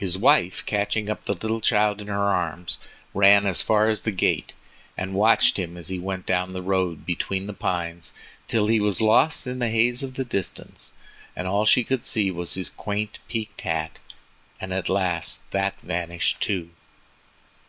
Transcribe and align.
His 0.00 0.18
wife, 0.18 0.66
catching 0.66 1.08
up 1.08 1.26
the 1.26 1.60
child 1.60 2.00
in 2.00 2.08
her 2.08 2.24
arms, 2.24 2.78
ran 3.14 3.46
as 3.46 3.62
far 3.62 3.88
as 3.88 4.02
the 4.02 4.10
gate, 4.10 4.52
and 4.98 5.14
watched 5.14 5.60
him 5.60 5.76
as 5.76 5.86
he 5.86 5.96
went 6.00 6.26
down 6.26 6.54
the 6.54 6.60
road 6.60 7.06
between 7.06 7.46
the 7.46 7.52
pines 7.52 8.12
till 8.48 8.66
he 8.66 8.80
was 8.80 9.00
lost 9.00 9.46
in 9.46 9.60
the 9.60 9.70
haze 9.70 10.02
of 10.02 10.14
the 10.14 10.24
distance 10.24 10.92
and 11.36 11.46
all 11.46 11.64
she 11.66 11.84
could 11.84 12.04
see 12.04 12.32
was 12.32 12.54
his 12.54 12.68
quaint 12.68 13.20
peaked 13.28 13.60
hat, 13.60 14.00
and 14.60 14.72
at 14.72 14.88
last 14.88 15.38
that 15.52 15.80
vanished 15.82 16.40
too. 16.40 16.70